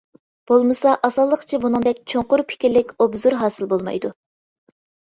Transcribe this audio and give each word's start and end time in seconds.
بولمىسا 0.51 0.93
ئاسانلىقچە 1.09 1.59
بۇنىڭدەك 1.67 2.01
چوڭقۇر 2.15 2.45
پىكىرلىك 2.53 2.97
ئوبزور 2.99 3.41
ھاسىل 3.45 3.73
بولمايدۇ. 3.77 4.15